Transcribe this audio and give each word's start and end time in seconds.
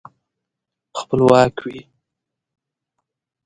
خپلواک 0.99 1.55
وي. 1.71 1.79